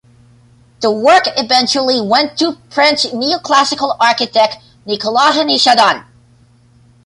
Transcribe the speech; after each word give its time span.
The 0.79 0.89
work 0.89 1.25
eventually 1.37 2.01
went 2.01 2.35
to 2.39 2.57
French 2.71 3.03
neoclassical 3.03 3.97
architect 3.99 4.57
Nicolas-Henri 4.87 5.57
Jardin. 5.59 6.03